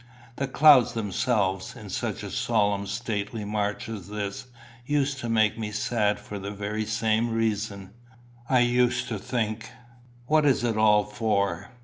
[0.37, 4.47] "The clouds themselves, in such a solemn stately march as this,
[4.83, 7.91] used to make me sad for the very same reason.
[8.49, 9.69] I used to think,
[10.25, 11.69] What is it all for?